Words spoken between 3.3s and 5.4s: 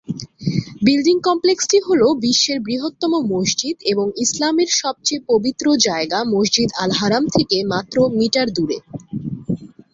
মসজিদ এবং ইসলামের সবচেয়ে